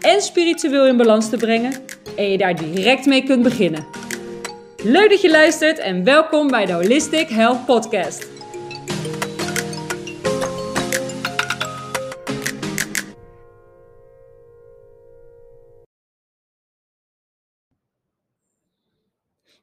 [0.00, 1.72] en spiritueel in balans te brengen
[2.16, 3.86] en je daar direct mee kunt beginnen.
[4.82, 8.36] Leuk dat je luistert en welkom bij de Holistic Health Podcast.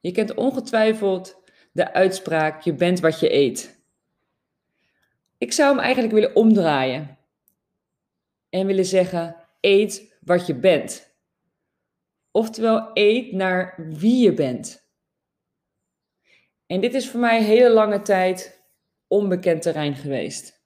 [0.00, 1.42] Je kent ongetwijfeld
[1.72, 3.80] de uitspraak: je bent wat je eet.
[5.38, 7.18] Ik zou hem eigenlijk willen omdraaien
[8.50, 11.14] en willen zeggen: eet wat je bent.
[12.30, 14.88] Oftewel, eet naar wie je bent.
[16.66, 18.64] En dit is voor mij hele lange tijd
[19.06, 20.64] onbekend terrein geweest.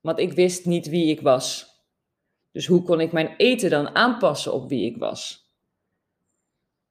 [0.00, 1.72] Want ik wist niet wie ik was.
[2.52, 5.52] Dus hoe kon ik mijn eten dan aanpassen op wie ik was?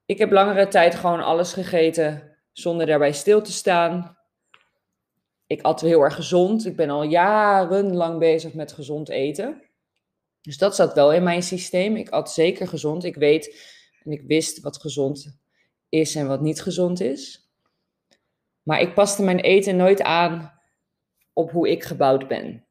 [0.06, 4.18] Ik heb langere tijd gewoon alles gegeten zonder daarbij stil te staan.
[5.46, 6.66] Ik at heel erg gezond.
[6.66, 9.62] Ik ben al jarenlang bezig met gezond eten.
[10.44, 11.96] Dus dat zat wel in mijn systeem.
[11.96, 13.04] Ik at zeker gezond.
[13.04, 15.38] Ik weet en ik wist wat gezond
[15.88, 17.50] is en wat niet gezond is.
[18.62, 20.60] Maar ik paste mijn eten nooit aan
[21.32, 22.66] op hoe ik gebouwd ben.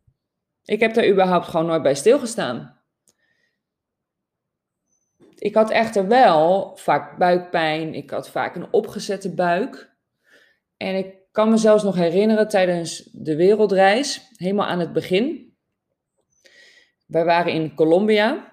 [0.63, 2.81] Ik heb daar überhaupt gewoon nooit bij stilgestaan.
[5.35, 7.93] Ik had echter wel vaak buikpijn.
[7.93, 9.95] Ik had vaak een opgezette buik.
[10.77, 15.52] En ik kan me zelfs nog herinneren tijdens de wereldreis, helemaal aan het begin
[17.13, 18.51] wij waren in Colombia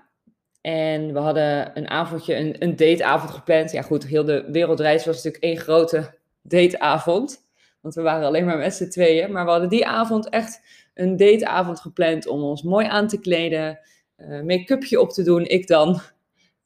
[0.61, 3.73] en we hadden een avondje, een, een dateavond gepland.
[3.73, 7.49] Ja goed, heel de wereldreis was natuurlijk één grote dateavond.
[7.81, 9.33] Want we waren alleen maar met z'n tweeën.
[9.33, 10.61] Maar we hadden die avond echt
[10.95, 13.79] een dateavond gepland om ons mooi aan te kleden.
[14.17, 16.01] Uh, make-upje op te doen, ik dan.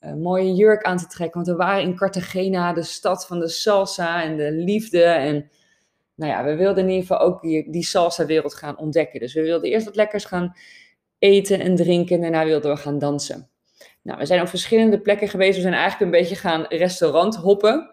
[0.01, 1.45] Een mooie jurk aan te trekken.
[1.45, 5.03] Want we waren in Cartagena, de stad van de salsa en de liefde.
[5.03, 5.51] En
[6.15, 9.21] nou ja, we wilden in ieder geval ook die, die salsa-wereld gaan ontdekken.
[9.21, 10.55] Dus we wilden eerst wat lekkers gaan
[11.25, 12.17] eten en drinken.
[12.17, 13.49] En daarna wilden we gaan dansen.
[14.03, 15.57] Nou, we zijn op verschillende plekken geweest.
[15.57, 17.91] We zijn eigenlijk een beetje gaan restaurant hoppen.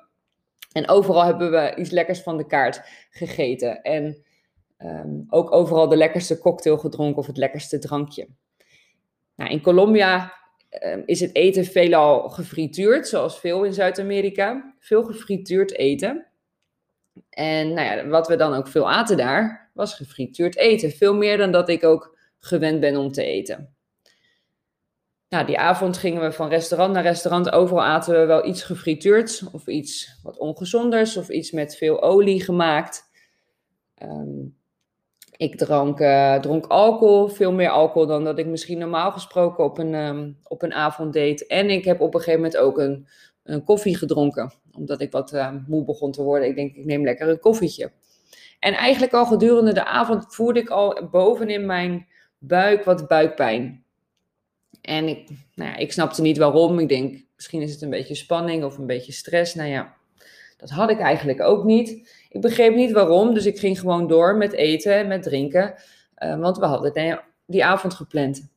[0.71, 3.81] En overal hebben we iets lekkers van de kaart gegeten.
[3.81, 4.23] En
[4.77, 8.27] ehm, ook overal de lekkerste cocktail gedronken of het lekkerste drankje.
[9.35, 10.33] Nou, in Colombia
[10.69, 14.75] ehm, is het eten veelal gefrituurd, zoals veel in Zuid-Amerika.
[14.79, 16.25] Veel gefrituurd eten.
[17.29, 20.91] En nou ja, wat we dan ook veel aten daar, was gefrituurd eten.
[20.91, 23.75] Veel meer dan dat ik ook gewend ben om te eten.
[25.29, 27.52] Nou, die avond gingen we van restaurant naar restaurant.
[27.52, 32.44] Overal aten we wel iets gefrituurd of iets wat ongezonders of iets met veel olie
[32.44, 33.09] gemaakt.
[33.96, 34.40] Ehm,
[35.38, 39.78] ik drank, uh, dronk alcohol, veel meer alcohol dan dat ik misschien normaal gesproken op
[39.78, 41.47] een, um, op een avond deed.
[41.47, 43.08] En ik heb op een gegeven moment ook een,
[43.44, 46.47] een koffie gedronken, omdat ik wat uh, moe begon te worden.
[46.47, 47.91] Ik denk, ik neem lekker een koffietje.
[48.59, 52.08] En eigenlijk al gedurende de avond voerde ik al bovenin mijn
[52.44, 53.84] buik wat buikpijn.
[54.81, 56.79] En ik, nou ja, ik snapte niet waarom.
[56.79, 59.56] Ik denk, misschien is het een beetje spanning of een beetje stress.
[59.56, 59.96] Nou ja,
[60.57, 62.09] dat had ik eigenlijk ook niet.
[62.29, 65.74] Ik begreep niet waarom, dus ik ging gewoon door met eten en met drinken.
[66.18, 68.50] Uh, want we hadden die avond gepland.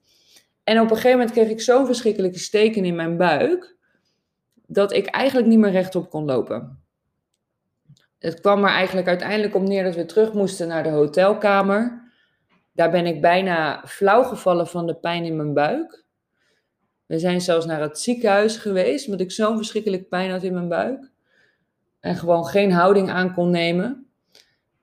[0.64, 3.76] En op een gegeven moment kreeg ik zo'n verschrikkelijke steken in mijn buik,
[4.66, 6.82] dat ik eigenlijk niet meer rechtop kon lopen.
[8.18, 12.03] Het kwam er eigenlijk uiteindelijk op neer dat we terug moesten naar de hotelkamer.
[12.74, 16.04] Daar ben ik bijna flauw gevallen van de pijn in mijn buik.
[17.06, 20.68] We zijn zelfs naar het ziekenhuis geweest, omdat ik zo'n verschrikkelijk pijn had in mijn
[20.68, 21.10] buik.
[22.00, 24.06] En gewoon geen houding aan kon nemen.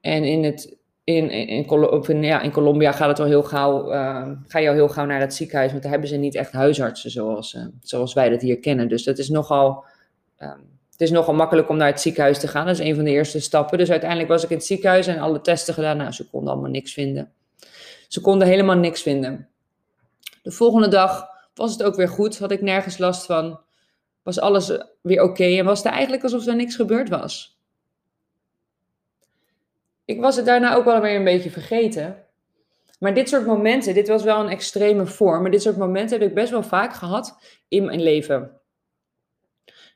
[0.01, 4.59] En in, het, in, in, ja, in Colombia gaat het wel heel gauw, uh, ga
[4.59, 7.53] je al heel gauw naar het ziekenhuis, want daar hebben ze niet echt huisartsen zoals,
[7.53, 8.87] uh, zoals wij dat hier kennen.
[8.87, 9.83] Dus dat is nogal,
[10.39, 12.65] um, het is nogal makkelijk om naar het ziekenhuis te gaan.
[12.65, 13.77] Dat is een van de eerste stappen.
[13.77, 15.97] Dus uiteindelijk was ik in het ziekenhuis en alle testen gedaan.
[15.97, 17.31] Nou, ze konden allemaal niks vinden.
[18.11, 19.49] Ze konden helemaal niks vinden.
[20.41, 23.59] De volgende dag was het ook weer goed, had ik nergens last van.
[24.23, 24.71] Was alles
[25.01, 27.59] weer oké en was het eigenlijk alsof er niks gebeurd was.
[30.05, 32.25] Ik was het daarna ook wel weer een beetje vergeten.
[32.99, 36.29] Maar dit soort momenten, dit was wel een extreme vorm, maar dit soort momenten heb
[36.29, 37.37] ik best wel vaak gehad
[37.67, 38.59] in mijn leven.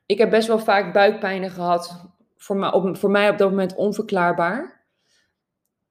[0.05, 4.74] Ik heb best wel vaak buikpijnen gehad, voor op, voor mij op dat moment onverklaarbaar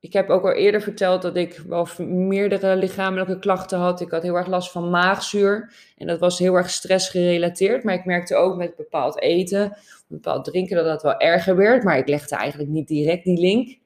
[0.04, 4.00] ik heb ook al eerder verteld dat ik wel meerdere lichamelijke klachten had.
[4.00, 5.74] Ik had heel erg last van maagzuur.
[5.96, 7.84] En dat was heel erg stressgerelateerd.
[7.84, 11.84] Maar ik merkte ook met bepaald eten, bepaald drinken, dat dat wel erger werd.
[11.84, 13.78] Maar ik legde eigenlijk niet direct die link.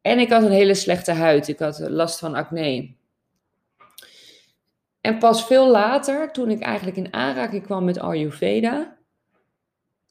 [0.00, 1.48] En ik had een hele slechte huid.
[1.48, 2.94] Ik had last van acne.
[5.00, 8.96] En pas veel later, toen ik eigenlijk in aanraking kwam met Ayurveda,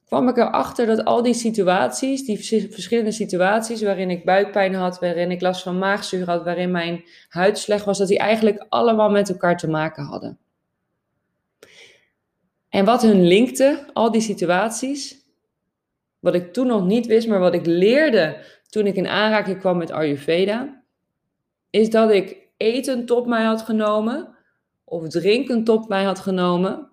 [0.09, 2.37] kwam ik erachter dat al die situaties, die
[2.71, 7.57] verschillende situaties waarin ik buikpijn had, waarin ik last van maagzuur had, waarin mijn huid
[7.57, 10.37] slecht was, dat die eigenlijk allemaal met elkaar te maken hadden.
[12.69, 15.17] En wat hun linkte, al die situaties,
[16.19, 19.77] wat ik toen nog niet wist, maar wat ik leerde toen ik in aanraking kwam
[19.77, 20.83] met Ayurveda,
[21.69, 24.35] is dat ik eten tot mij had genomen
[24.83, 26.88] of drinken tot mij had genomen,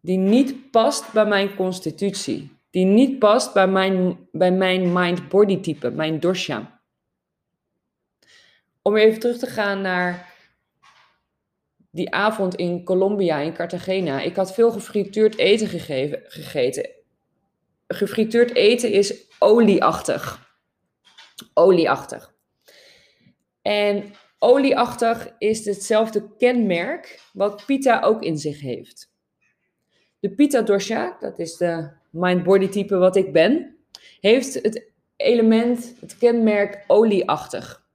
[0.00, 5.90] die niet past bij mijn constitutie, die niet past bij mijn, bij mijn mind-body type,
[5.90, 6.80] mijn dosha.
[8.82, 10.34] Om even terug te gaan naar
[11.90, 14.20] die avond in Colombia, in Cartagena.
[14.20, 16.90] Ik had veel gefrituurd eten gegeven, gegeten.
[17.86, 20.48] Gefrituurd eten is olieachtig.
[21.54, 22.34] Olieachtig.
[23.62, 29.09] En olieachtig is hetzelfde kenmerk wat Pita ook in zich heeft.
[30.20, 33.76] De Pita dosha, dat is de mind-body type wat ik ben,
[34.20, 37.88] heeft het element, het kenmerk olieachtig.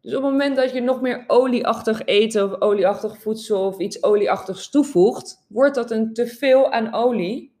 [0.00, 4.02] Dus op het moment dat je nog meer olieachtig eten of olieachtig voedsel of iets
[4.02, 7.52] olieachtigs toevoegt, wordt dat een teveel aan olie.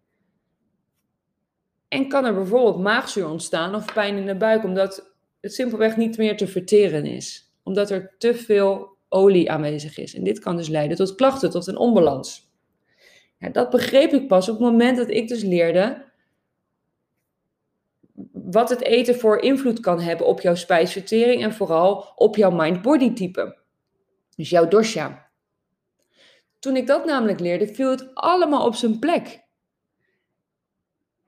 [1.88, 6.16] En kan er bijvoorbeeld maagzuur ontstaan of pijn in de buik, omdat het simpelweg niet
[6.16, 7.52] meer te verteren is.
[7.62, 10.14] Omdat er te veel olie aanwezig is.
[10.14, 12.51] En dit kan dus leiden tot klachten, tot een onbalans.
[13.50, 16.04] Dat begreep ik pas op het moment dat ik dus leerde
[18.32, 23.12] wat het eten voor invloed kan hebben op jouw spijsvertering en vooral op jouw mind-body
[23.12, 23.56] type.
[24.36, 25.30] Dus jouw dosha.
[26.58, 29.42] Toen ik dat namelijk leerde, viel het allemaal op zijn plek.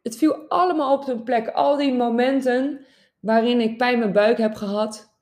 [0.03, 1.49] Het viel allemaal op zijn plek.
[1.49, 2.87] Al die momenten
[3.21, 5.15] waarin ik pijn mijn buik heb gehad.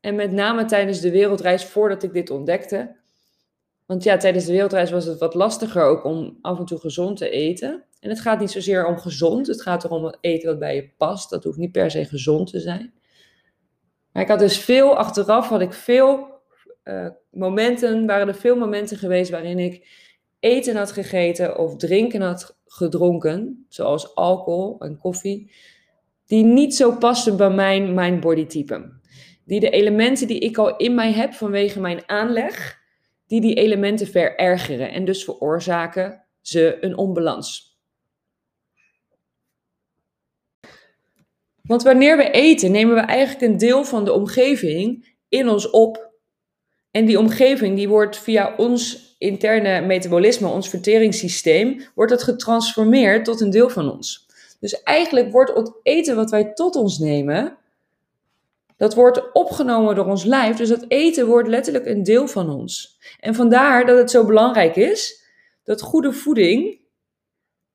[0.00, 2.96] En met name tijdens de wereldreis voordat ik dit ontdekte.
[3.90, 7.16] Want ja, tijdens de wereldreis was het wat lastiger ook om af en toe gezond
[7.16, 7.84] te eten.
[8.00, 11.30] En het gaat niet zozeer om gezond, het gaat erom eten wat bij je past.
[11.30, 12.92] Dat hoeft niet per se gezond te zijn.
[14.12, 16.26] Maar ik had dus veel, achteraf had ik veel
[16.84, 19.88] uh, momenten, waren er veel momenten geweest waarin ik
[20.40, 25.52] eten had gegeten of drinken had gedronken, zoals alcohol en koffie,
[26.26, 28.92] die niet zo passen bij mijn mind body type.
[29.44, 32.79] Die de elementen die ik al in mij heb vanwege mijn aanleg,
[33.30, 37.78] die die elementen verergeren en dus veroorzaken ze een onbalans.
[41.62, 46.12] Want wanneer we eten, nemen we eigenlijk een deel van de omgeving in ons op.
[46.90, 53.40] En die omgeving die wordt via ons interne metabolisme, ons verteringssysteem, wordt het getransformeerd tot
[53.40, 54.26] een deel van ons.
[54.60, 57.58] Dus eigenlijk wordt het eten wat wij tot ons nemen,
[58.80, 60.56] dat wordt opgenomen door ons lijf.
[60.56, 62.98] Dus dat eten wordt letterlijk een deel van ons.
[63.20, 65.24] En vandaar dat het zo belangrijk is
[65.64, 66.80] dat goede voeding,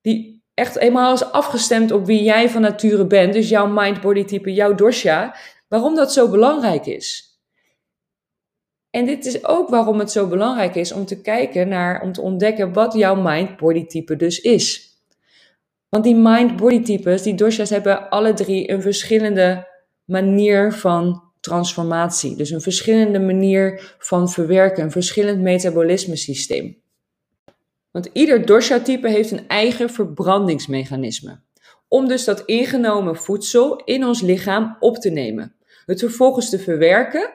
[0.02, 4.54] die echt eenmaal is afgestemd op wie jij van nature bent, dus jouw mind-body type,
[4.54, 5.36] jouw dosha,
[5.68, 7.40] waarom dat zo belangrijk is.
[8.90, 12.22] En dit is ook waarom het zo belangrijk is om te kijken naar, om te
[12.22, 14.94] ontdekken wat jouw mind-body type dus is.
[15.90, 19.74] Want die mind-body types, die doshas, hebben alle drie een verschillende
[20.06, 22.36] manier van transformatie.
[22.36, 26.78] Dus een verschillende manier van verwerken, een verschillend metabolisme systeem.
[27.92, 31.40] Want ieder dosha-type heeft een eigen verbrandingsmechanisme.
[31.88, 35.56] Om dus dat ingenomen voedsel in ons lichaam op te nemen.
[35.86, 37.34] Het vervolgens te verwerken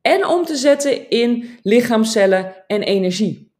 [0.00, 3.52] en om te zetten in lichaamcellen en energie.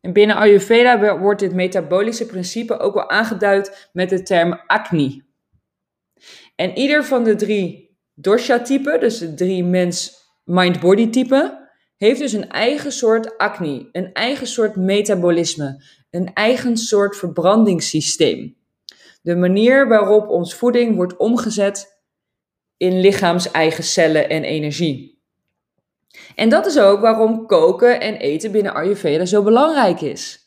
[0.00, 5.22] En binnen Ayurveda wordt dit metabolische principe ook wel aangeduid met de term Agni.
[6.62, 12.92] En ieder van de drie dosha-typen, dus de drie mens-mind-body typen, heeft dus een eigen
[12.92, 18.56] soort acne, een eigen soort metabolisme, een eigen soort verbrandingssysteem.
[19.22, 22.02] De manier waarop ons voeding wordt omgezet
[22.76, 25.22] in lichaams-eigen cellen en energie.
[26.34, 30.38] En dat is ook waarom koken en eten binnen Ayurveda zo belangrijk is.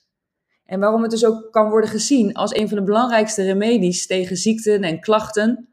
[0.66, 4.36] En waarom het dus ook kan worden gezien als een van de belangrijkste remedies tegen
[4.36, 5.70] ziekten en klachten.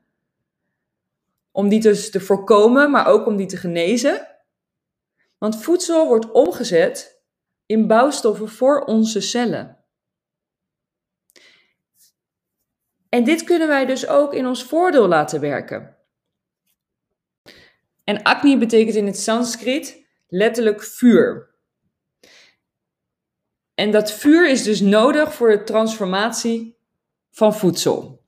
[1.52, 4.28] Om die dus te voorkomen, maar ook om die te genezen.
[5.38, 7.23] Want voedsel wordt omgezet
[7.66, 9.85] in bouwstoffen voor onze cellen.
[13.09, 15.97] En dit kunnen wij dus ook in ons voordeel laten werken.
[18.04, 21.54] En Agni betekent in het Sanskriet letterlijk vuur.
[23.75, 26.78] En dat vuur is dus nodig voor de transformatie
[27.30, 28.21] van voedsel.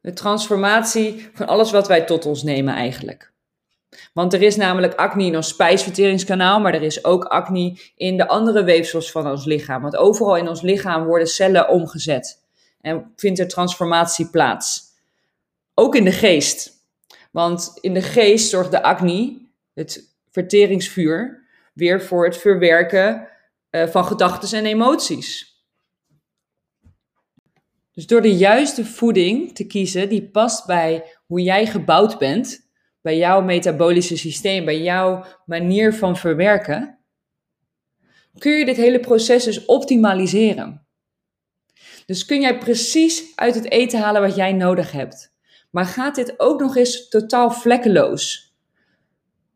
[0.00, 3.32] De transformatie van alles wat wij tot ons nemen eigenlijk.
[4.12, 8.28] Want er is namelijk acne in ons spijsverteringskanaal, maar er is ook acne in de
[8.28, 9.82] andere weefsels van ons lichaam.
[9.82, 12.42] Want overal in ons lichaam worden cellen omgezet
[12.80, 14.82] en vindt er transformatie plaats.
[15.74, 16.72] Ook in de geest.
[17.30, 19.38] Want in de geest zorgt de acne,
[19.74, 23.28] het verteringsvuur, weer voor het verwerken
[23.70, 25.49] uh, van gedachten en emoties.
[27.92, 32.70] Dus door de juiste voeding te kiezen die past bij hoe jij gebouwd bent,
[33.00, 36.98] bij jouw metabolische systeem, bij jouw manier van verwerken,
[38.38, 40.86] kun je dit hele proces dus optimaliseren.
[42.06, 45.32] Dus kun jij precies uit het eten halen wat jij nodig hebt.
[45.70, 48.54] Maar gaat dit ook nog eens totaal vlekkeloos?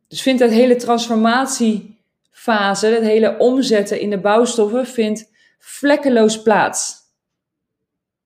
[0.09, 7.04] Dus vindt dat hele transformatiefase, het hele omzetten in de bouwstoffen, vindt vlekkeloos plaats.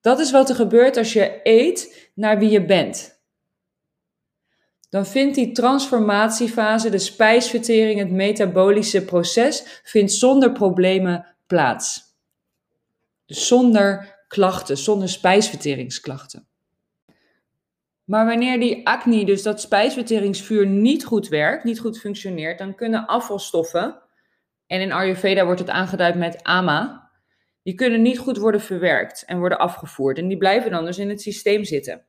[0.09, 3.21] Dat is wat er gebeurt als je eet naar wie je bent.
[4.89, 12.03] Dan vindt die transformatiefase, de spijsvertering, het metabolische proces, vindt zonder problemen plaats.
[13.27, 16.49] Dus zonder klachten, zonder spijsverteringsklachten.
[18.05, 23.07] Maar wanneer die acne, dus dat spijsverteringsvuur, niet goed werkt, niet goed functioneert, dan kunnen
[23.07, 24.03] afvalstoffen,
[24.67, 27.08] en in Ayurveda wordt het aangeduid met ama,
[27.69, 30.19] die kunnen niet goed worden verwerkt en worden afgevoerd.
[30.19, 32.05] En die blijven dan dus in het systeem zitten.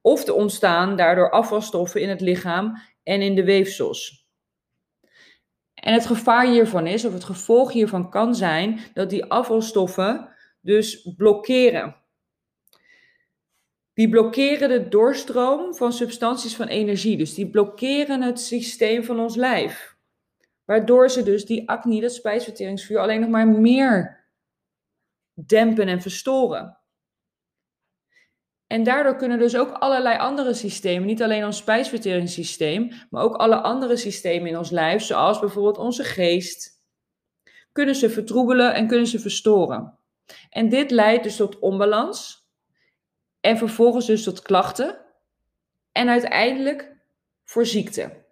[0.00, 4.28] Of er ontstaan daardoor afvalstoffen in het lichaam en in de weefsels.
[5.74, 10.28] En het gevaar hiervan is, of het gevolg hiervan kan zijn, dat die afvalstoffen
[10.60, 11.96] dus blokkeren.
[13.92, 17.16] Die blokkeren de doorstroom van substanties van energie.
[17.16, 19.96] Dus die blokkeren het systeem van ons lijf.
[20.64, 24.19] Waardoor ze dus die acne, dat spijsverteringsvuur, alleen nog maar meer
[25.46, 26.78] dempen en verstoren.
[28.66, 33.60] En daardoor kunnen dus ook allerlei andere systemen, niet alleen ons spijsverteringssysteem, maar ook alle
[33.60, 36.82] andere systemen in ons lijf, zoals bijvoorbeeld onze geest,
[37.72, 39.98] kunnen ze vertroebelen en kunnen ze verstoren.
[40.50, 42.48] En dit leidt dus tot onbalans
[43.40, 45.00] en vervolgens dus tot klachten
[45.92, 46.96] en uiteindelijk
[47.44, 48.24] voor ziekte.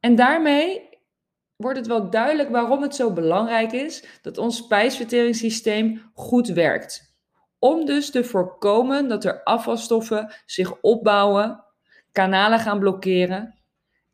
[0.00, 0.89] En daarmee
[1.60, 7.14] wordt het wel duidelijk waarom het zo belangrijk is dat ons spijsverteringssysteem goed werkt.
[7.58, 11.64] Om dus te voorkomen dat er afvalstoffen zich opbouwen,
[12.12, 13.58] kanalen gaan blokkeren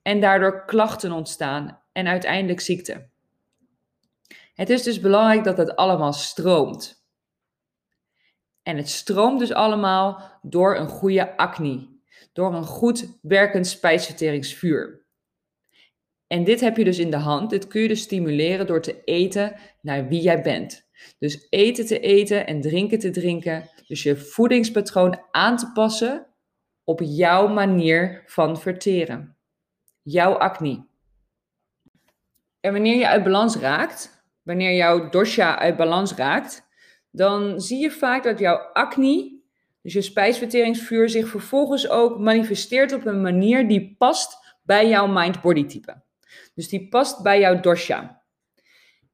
[0.02, 3.08] en daardoor klachten ontstaan en uiteindelijk ziekte.
[4.54, 7.04] Het is dus belangrijk dat het allemaal stroomt.
[8.62, 11.88] En het stroomt dus allemaal door een goede acne,
[12.32, 15.05] door een goed werkend spijsverteringsvuur.
[16.26, 17.50] En dit heb je dus in de hand.
[17.50, 20.88] Dit kun je dus stimuleren door te eten naar wie jij bent.
[21.18, 23.70] Dus eten te eten en drinken te drinken.
[23.86, 26.26] Dus je voedingspatroon aan te passen
[26.84, 29.36] op jouw manier van verteren.
[30.02, 30.86] Jouw acne.
[32.60, 36.66] En wanneer je uit balans raakt, wanneer jouw dosha uit balans raakt,
[37.10, 39.40] dan zie je vaak dat jouw acne,
[39.82, 45.66] dus je spijsverteringsvuur, zich vervolgens ook manifesteert op een manier die past bij jouw mind-body
[45.66, 46.04] type.
[46.54, 48.22] Dus die past bij jouw dosha.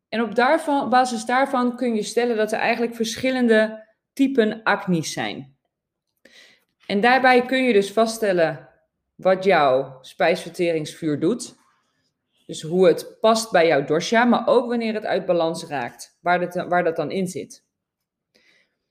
[0.09, 5.57] En op daarvan, basis daarvan kun je stellen dat er eigenlijk verschillende typen acne zijn.
[6.87, 8.69] En daarbij kun je dus vaststellen
[9.15, 11.55] wat jouw spijsverteringsvuur doet.
[12.47, 16.41] Dus hoe het past bij jouw dosha, maar ook wanneer het uit balans raakt, waar
[16.41, 17.65] dat, waar dat dan in zit.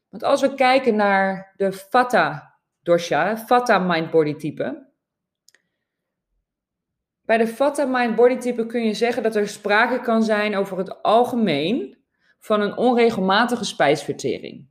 [0.09, 4.90] Want als we kijken naar de Vata dosha, Vata mind-body type,
[7.31, 10.77] bij de Vata Mind Body type kun je zeggen dat er sprake kan zijn over
[10.77, 11.97] het algemeen
[12.39, 14.67] van een onregelmatige spijsvertering.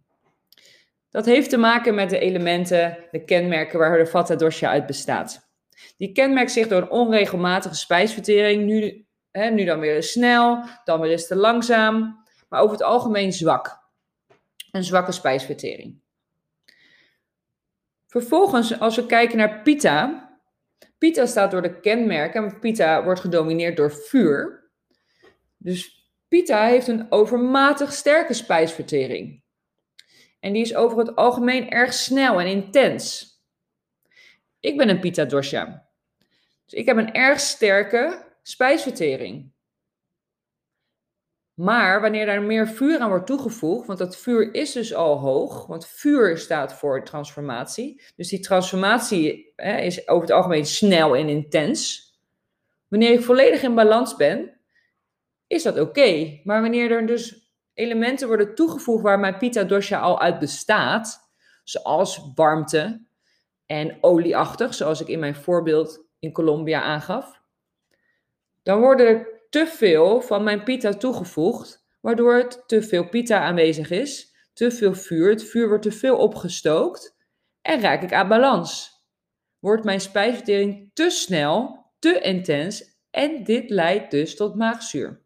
[1.10, 5.50] Dat heeft te maken met de elementen, de kenmerken waar de Vata Dosha uit bestaat.
[5.96, 11.10] Die kenmerkt zich door een onregelmatige spijsvertering, nu, hè, nu dan weer snel, dan weer
[11.10, 13.78] eens te langzaam, maar over het algemeen zwak.
[14.70, 16.00] Een zwakke spijsvertering.
[18.06, 20.29] Vervolgens, als we kijken naar Pitta,
[21.00, 24.70] Pita staat door de kenmerken en Pita wordt gedomineerd door vuur.
[25.56, 29.42] Dus Pita heeft een overmatig sterke spijsvertering.
[30.40, 33.34] En die is over het algemeen erg snel en intens.
[34.60, 35.88] Ik ben een Pita dosha.
[36.64, 39.52] Dus ik heb een erg sterke spijsvertering.
[41.60, 45.66] Maar wanneer daar meer vuur aan wordt toegevoegd, want dat vuur is dus al hoog,
[45.66, 48.02] want vuur staat voor transformatie.
[48.16, 52.08] Dus die transformatie hè, is over het algemeen snel en intens.
[52.88, 54.60] Wanneer ik volledig in balans ben,
[55.46, 56.40] is dat oké.
[56.44, 61.30] Maar wanneer er dus elementen worden toegevoegd waar mijn Pitta dosha al uit bestaat,
[61.64, 63.06] zoals warmte
[63.66, 67.42] en olieachtig, zoals ik in mijn voorbeeld in Colombia aangaf,
[68.62, 73.90] dan worden er te veel van mijn Pitta toegevoegd, waardoor het te veel Pitta aanwezig
[73.90, 77.16] is, te veel vuur, het vuur wordt te veel opgestookt
[77.62, 78.98] en raak ik aan balans.
[79.58, 85.22] Wordt mijn spijsvertering te snel, te intens en dit leidt dus tot maagzuur.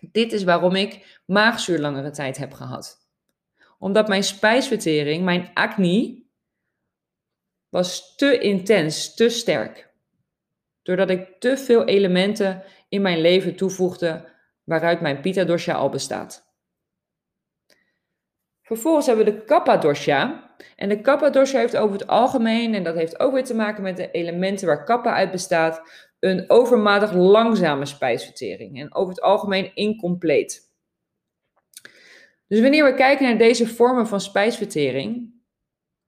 [0.00, 3.08] Dit is waarom ik maagzuur langere tijd heb gehad.
[3.78, 6.22] Omdat mijn spijsvertering, mijn acne,
[7.68, 9.93] was te intens, te sterk.
[10.84, 14.32] Doordat ik te veel elementen in mijn leven toevoegde
[14.64, 16.52] waaruit mijn Pitta dosha al bestaat.
[18.62, 20.54] Vervolgens hebben we de Kapha dosha.
[20.76, 23.82] En de Kapha dosha heeft over het algemeen, en dat heeft ook weer te maken
[23.82, 25.82] met de elementen waar Kapha uit bestaat,
[26.20, 30.72] een overmatig langzame spijsvertering en over het algemeen incompleet.
[32.46, 35.32] Dus wanneer we kijken naar deze vormen van spijsvertering,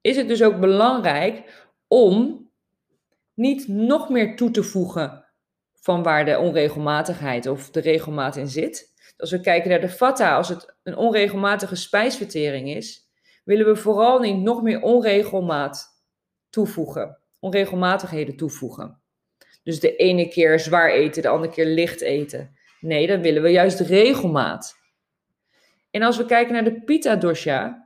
[0.00, 2.45] is het dus ook belangrijk om
[3.36, 5.24] niet nog meer toe te voegen
[5.74, 8.94] van waar de onregelmatigheid of de regelmaat in zit.
[9.16, 13.10] Als we kijken naar de vata, als het een onregelmatige spijsvertering is,
[13.44, 16.02] willen we vooral niet nog meer onregelmaat
[16.50, 19.00] toevoegen, onregelmatigheden toevoegen.
[19.62, 22.56] Dus de ene keer zwaar eten, de andere keer licht eten.
[22.80, 24.74] Nee, dan willen we juist regelmaat.
[25.90, 27.85] En als we kijken naar de Pitta dosha,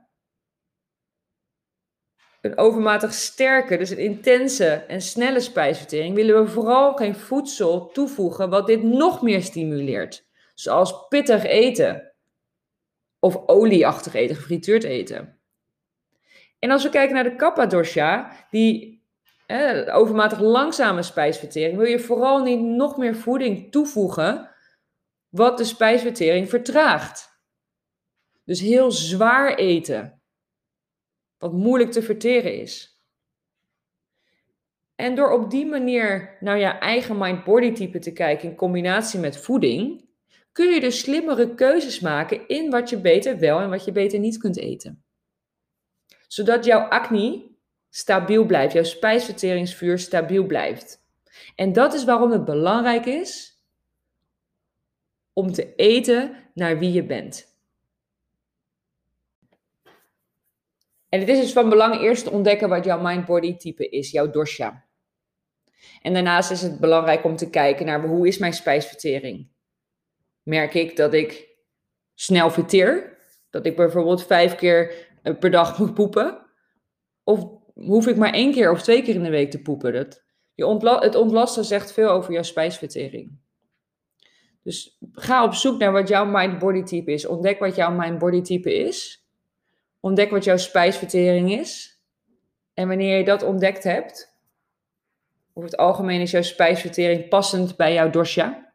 [2.41, 8.49] een overmatig sterke, dus een intense en snelle spijsvertering, willen we vooral geen voedsel toevoegen
[8.49, 10.29] wat dit nog meer stimuleert.
[10.53, 12.13] Zoals pittig eten
[13.19, 15.39] of olieachtig eten, gefrituurd eten.
[16.59, 18.99] En als we kijken naar de Kapha dosha, die
[19.91, 24.49] overmatig langzame spijsvertering, wil je vooral niet nog meer voeding toevoegen
[25.29, 27.29] wat de spijsvertering vertraagt.
[28.43, 30.20] Dus heel zwaar eten,
[31.41, 33.01] wat moeilijk te verteren is.
[34.95, 39.37] En door op die manier naar je eigen mind-body type te kijken in combinatie met
[39.37, 40.05] voeding,
[40.51, 44.19] kun je dus slimmere keuzes maken in wat je beter wel en wat je beter
[44.19, 45.03] niet kunt eten.
[46.27, 47.49] Zodat jouw acne
[47.89, 51.03] stabiel blijft, jouw spijsverteringsvuur stabiel blijft.
[51.55, 53.59] En dat is waarom het belangrijk is
[55.33, 57.50] om te eten naar wie je bent.
[61.11, 64.29] En het is dus van belang eerst te ontdekken wat jouw mind-body type is, jouw
[64.29, 64.85] dosha.
[66.01, 69.49] En daarnaast is het belangrijk om te kijken naar hoe is mijn spijsvertering.
[70.43, 71.47] Merk ik dat ik
[72.13, 73.17] snel verteer?
[73.49, 76.45] Dat ik bijvoorbeeld vijf keer per dag moet poepen?
[77.23, 79.93] Of hoef ik maar één keer of twee keer in de week te poepen.
[79.93, 80.23] Dat,
[81.03, 83.39] het ontlasten zegt veel over jouw spijsvertering.
[84.63, 87.25] Dus ga op zoek naar wat jouw mind-body type is.
[87.25, 89.20] Ontdek wat jouw mind-body type is.
[90.01, 91.99] Ontdek wat jouw spijsvertering is.
[92.73, 94.39] En wanneer je dat ontdekt hebt,
[95.53, 98.73] over het algemeen is jouw spijsvertering passend bij jouw dosha,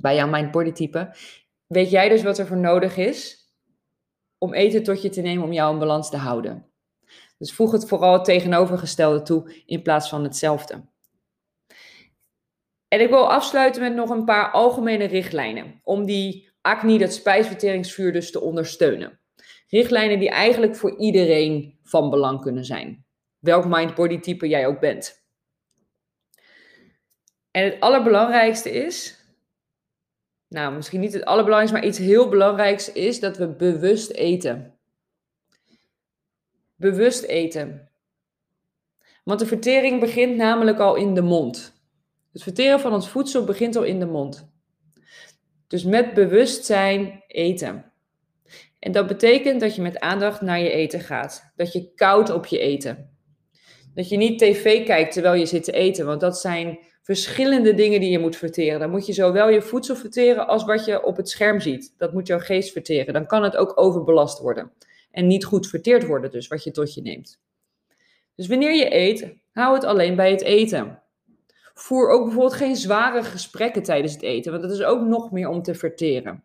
[0.00, 1.16] bij jouw mind-body type,
[1.66, 3.50] weet jij dus wat er voor nodig is
[4.38, 6.66] om eten tot je te nemen om jou in balans te houden.
[7.38, 10.90] Dus voeg het vooral het tegenovergestelde toe in plaats van hetzelfde.
[12.88, 18.12] En ik wil afsluiten met nog een paar algemene richtlijnen om die acne, dat spijsverteringsvuur,
[18.12, 19.21] dus te ondersteunen.
[19.72, 23.04] Richtlijnen die eigenlijk voor iedereen van belang kunnen zijn.
[23.38, 25.24] Welk mind-body type jij ook bent.
[27.50, 29.24] En het allerbelangrijkste is,
[30.48, 34.78] nou misschien niet het allerbelangrijkste, maar iets heel belangrijks is dat we bewust eten.
[36.74, 37.90] Bewust eten.
[39.24, 41.82] Want de vertering begint namelijk al in de mond.
[42.32, 44.50] Het verteren van het voedsel begint al in de mond.
[45.66, 47.91] Dus met bewustzijn eten.
[48.82, 51.52] En dat betekent dat je met aandacht naar je eten gaat.
[51.56, 53.16] Dat je koud op je eten.
[53.94, 58.00] Dat je niet tv kijkt terwijl je zit te eten, want dat zijn verschillende dingen
[58.00, 58.80] die je moet verteren.
[58.80, 61.94] Dan moet je zowel je voedsel verteren als wat je op het scherm ziet.
[61.96, 63.14] Dat moet jouw geest verteren.
[63.14, 64.72] Dan kan het ook overbelast worden
[65.10, 67.40] en niet goed verteerd worden, dus wat je tot je neemt.
[68.34, 71.02] Dus wanneer je eet, hou het alleen bij het eten.
[71.74, 75.48] Voer ook bijvoorbeeld geen zware gesprekken tijdens het eten, want dat is ook nog meer
[75.48, 76.44] om te verteren.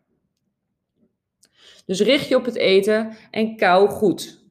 [1.88, 4.46] Dus richt je op het eten en kou goed.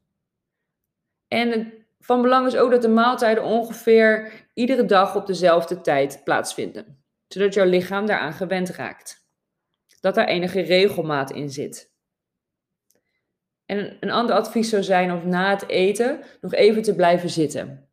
[1.28, 7.04] En van belang is ook dat de maaltijden ongeveer iedere dag op dezelfde tijd plaatsvinden,
[7.28, 9.26] zodat jouw lichaam daaraan gewend raakt.
[10.00, 11.92] dat daar enige regelmaat in zit.
[13.66, 17.88] En een ander advies zou zijn om na het eten nog even te blijven zitten.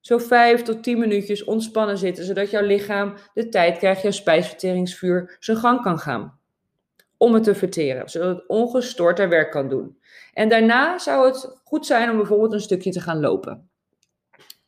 [0.00, 5.36] Zo vijf tot tien minuutjes ontspannen zitten, zodat jouw lichaam de tijd krijgt, jouw spijsverteringsvuur
[5.38, 6.39] zijn gang kan gaan.
[7.22, 10.00] Om het te verteren, zodat het ongestoord haar werk kan doen.
[10.32, 13.70] En daarna zou het goed zijn om bijvoorbeeld een stukje te gaan lopen.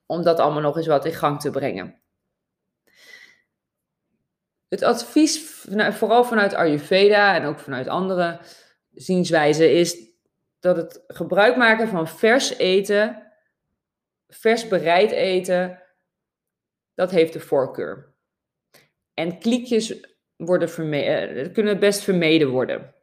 [0.07, 2.03] Om dat allemaal nog eens wat in gang te brengen.
[4.69, 8.41] Het advies, vooral vanuit Ayurveda en ook vanuit andere
[8.91, 9.97] zienswijzen, is
[10.61, 13.33] dat het gebruik maken van vers eten,
[14.29, 15.83] vers bereid eten,
[16.95, 18.15] dat heeft de voorkeur.
[19.15, 20.12] En kliekjes
[20.47, 22.95] worden vermeden, eh, kunnen best vermeden worden.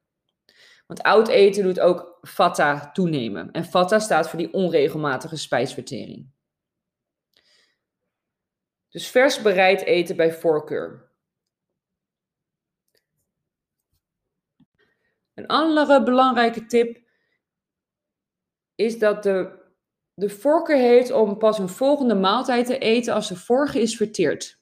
[0.88, 3.52] Want oud eten doet ook vata toenemen.
[3.52, 6.32] En vata staat voor die onregelmatige spijsvertering.
[8.90, 11.12] Dus vers bereid eten bij voorkeur.
[15.34, 17.02] Een andere belangrijke tip
[18.76, 19.60] is dat de,
[20.14, 24.60] de voorkeur heeft om pas een volgende maaltijd te eten als de vorige is verteerd.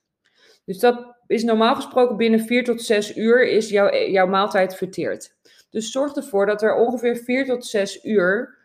[0.66, 5.36] Dus dat is normaal gesproken binnen 4 tot 6 uur is jouw, jouw maaltijd verteerd.
[5.70, 8.58] Dus zorg ervoor dat er ongeveer 4 tot 6 uur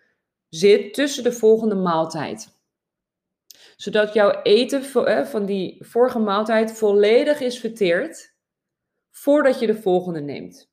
[0.48, 2.61] zit tussen de volgende maaltijd.
[3.77, 4.85] Zodat jouw eten
[5.27, 8.35] van die vorige maaltijd volledig is verteerd
[9.11, 10.70] voordat je de volgende neemt.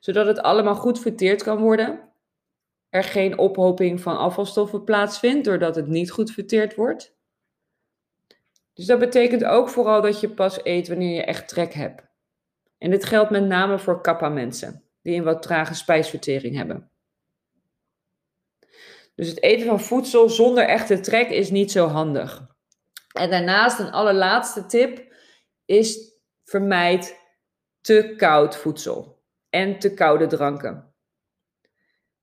[0.00, 2.10] Zodat het allemaal goed verteerd kan worden
[2.90, 7.18] er geen ophoping van afvalstoffen plaatsvindt doordat het niet goed verteerd wordt.
[8.80, 12.02] Dus dat betekent ook vooral dat je pas eet wanneer je echt trek hebt.
[12.78, 16.90] En dit geldt met name voor kappa mensen die een wat trage spijsvertering hebben.
[19.14, 22.46] Dus het eten van voedsel zonder echte trek is niet zo handig.
[23.12, 25.14] En daarnaast een allerlaatste tip
[25.64, 26.14] is
[26.44, 27.16] vermijd
[27.80, 30.94] te koud voedsel en te koude dranken.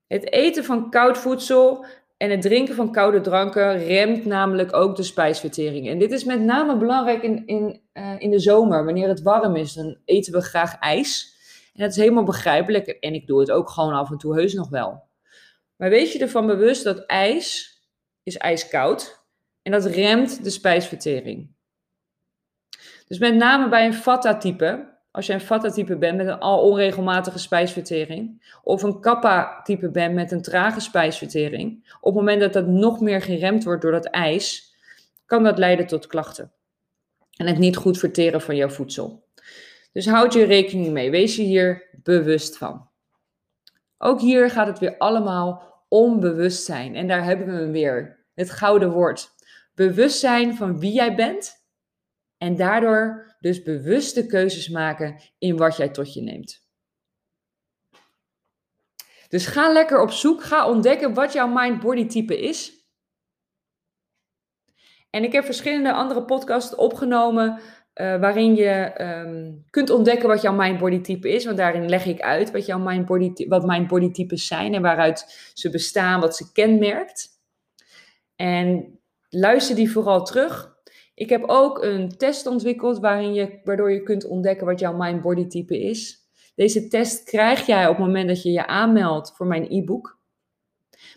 [0.07, 1.85] Het eten van koud voedsel
[2.17, 5.87] en het drinken van koude dranken remt namelijk ook de spijsvertering.
[5.87, 8.85] En dit is met name belangrijk in, in, uh, in de zomer.
[8.85, 11.35] Wanneer het warm is, dan eten we graag ijs.
[11.73, 12.87] En dat is helemaal begrijpelijk.
[12.87, 15.03] En ik doe het ook gewoon af en toe heus nog wel.
[15.75, 17.75] Maar wees je ervan bewust dat ijs
[18.23, 19.25] is ijskoud.
[19.61, 21.55] En dat remt de spijsvertering.
[23.07, 27.39] Dus met name bij een Vata-type als je een Vata-type bent met een al onregelmatige
[27.39, 32.99] spijsvertering, of een Kappa-type bent met een trage spijsvertering, op het moment dat dat nog
[32.99, 34.75] meer geremd wordt door dat ijs,
[35.25, 36.51] kan dat leiden tot klachten.
[37.37, 39.23] En het niet goed verteren van jouw voedsel.
[39.91, 41.11] Dus houd je rekening mee.
[41.11, 42.87] Wees je hier bewust van.
[43.97, 46.95] Ook hier gaat het weer allemaal om bewustzijn.
[46.95, 48.25] En daar hebben we hem weer.
[48.35, 49.29] Het gouden woord.
[49.75, 51.56] Bewustzijn van wie jij bent.
[52.37, 56.65] En daardoor dus bewuste keuzes maken in wat jij tot je neemt.
[59.29, 62.85] Dus ga lekker op zoek, ga ontdekken wat jouw mind-body type is.
[65.09, 67.61] En ik heb verschillende andere podcasts opgenomen
[68.01, 71.45] uh, waarin je um, kunt ontdekken wat jouw mind-body type is.
[71.45, 75.69] Want daarin leg ik uit wat jouw mind-body wat mind-body types zijn en waaruit ze
[75.69, 77.29] bestaan, wat ze kenmerkt.
[78.35, 80.76] En luister die vooral terug.
[81.17, 85.47] Ik heb ook een test ontwikkeld waarin je, waardoor je kunt ontdekken wat jouw mind-body
[85.47, 86.25] type is.
[86.55, 90.19] Deze test krijg jij op het moment dat je je aanmeldt voor mijn e-book.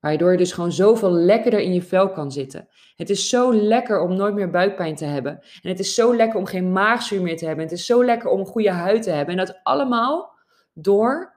[0.00, 2.68] Waardoor je dus gewoon zoveel lekkerder in je vel kan zitten.
[2.96, 5.32] Het is zo lekker om nooit meer buikpijn te hebben.
[5.62, 7.64] En het is zo lekker om geen maagzuur meer te hebben.
[7.64, 9.38] Het is zo lekker om een goede huid te hebben.
[9.38, 10.32] En dat allemaal
[10.72, 11.36] door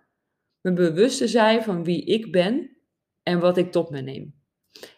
[0.62, 2.76] me bewust te zijn van wie ik ben.
[3.24, 4.34] en wat ik tot me neem.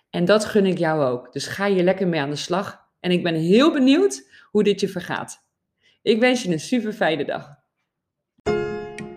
[0.09, 1.33] En dat gun ik jou ook.
[1.33, 2.81] Dus ga je lekker mee aan de slag.
[2.99, 5.45] En ik ben heel benieuwd hoe dit je vergaat.
[6.01, 7.49] Ik wens je een super fijne dag.